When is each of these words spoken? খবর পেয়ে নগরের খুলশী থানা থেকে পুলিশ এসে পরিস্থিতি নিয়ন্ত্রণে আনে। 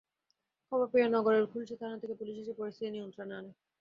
খবর 0.67 0.85
পেয়ে 0.93 1.07
নগরের 1.09 1.45
খুলশী 1.51 1.75
থানা 1.81 1.95
থেকে 2.01 2.13
পুলিশ 2.19 2.35
এসে 2.39 2.53
পরিস্থিতি 2.59 2.89
নিয়ন্ত্রণে 2.91 3.33
আনে। 3.39 3.51